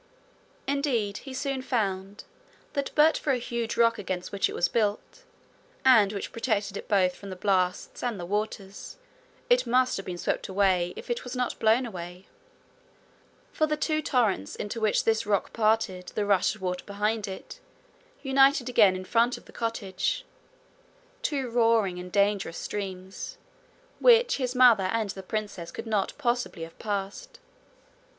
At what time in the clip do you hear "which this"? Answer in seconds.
14.81-15.27